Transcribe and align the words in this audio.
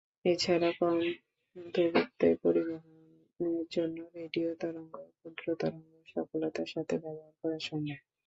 এছাড়াও 0.25 0.73
কম 0.79 0.97
দূরত্বে 1.73 2.27
পরিবহনের 2.43 3.65
জন্য 3.71 3.97
রেডিও 4.17 4.49
তরঙ্গ, 4.61 4.95
ক্ষুদ্র 5.11 5.45
তরঙ্গ 5.61 5.91
সফলতার 6.07 6.67
সাথে 6.73 6.93
ব্যবহার 7.03 7.33
করা 7.41 7.57
সম্ভব। 7.67 7.99